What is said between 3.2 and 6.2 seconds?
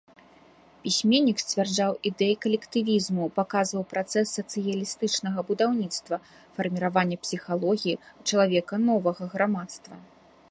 паказваў працэс сацыялістычнага будаўніцтва,